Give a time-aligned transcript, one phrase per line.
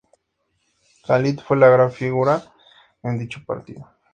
[1.05, 2.41] Khalid fue la gran figura
[3.03, 3.87] en dicho partido.